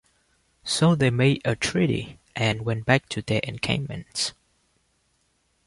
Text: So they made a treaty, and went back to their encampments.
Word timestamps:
So 0.63 0.95
they 0.95 1.11
made 1.11 1.43
a 1.45 1.55
treaty, 1.55 2.17
and 2.35 2.63
went 2.65 2.87
back 2.87 3.07
to 3.09 3.21
their 3.21 3.41
encampments. 3.43 4.33